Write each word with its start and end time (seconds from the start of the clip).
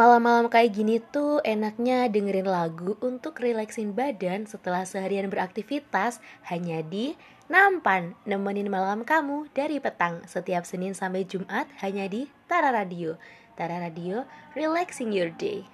Malam-malam 0.00 0.48
kayak 0.48 0.80
gini 0.80 0.96
tuh 0.96 1.44
enaknya 1.44 2.08
dengerin 2.08 2.48
lagu 2.48 2.96
untuk 3.04 3.36
relaksin 3.36 3.92
badan 3.92 4.48
setelah 4.48 4.88
seharian 4.88 5.28
beraktivitas 5.28 6.24
hanya 6.48 6.80
di 6.80 7.20
Nampan, 7.52 8.16
nemenin 8.24 8.72
malam 8.72 9.04
kamu 9.04 9.52
dari 9.52 9.76
petang 9.76 10.24
setiap 10.24 10.64
Senin 10.64 10.96
sampai 10.96 11.28
Jumat 11.28 11.68
hanya 11.84 12.08
di 12.08 12.32
Tara 12.48 12.72
Radio. 12.72 13.20
Tara 13.60 13.76
Radio, 13.76 14.24
relaxing 14.56 15.12
your 15.12 15.28
day. 15.36 15.68